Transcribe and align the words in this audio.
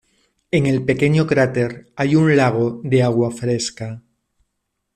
En 0.49 0.65
el 0.65 0.83
pequeño 0.83 1.27
cráter 1.27 1.91
hay 1.95 2.15
un 2.15 2.35
lago 2.35 2.81
de 2.83 3.03
agua 3.03 3.29
fresca. 3.29 4.01